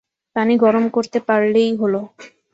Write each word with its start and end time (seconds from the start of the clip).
পানি 0.35 0.53
গরম 0.63 0.85
করতে 0.95 1.19
পারলেই 1.27 1.71
হল। 1.81 1.93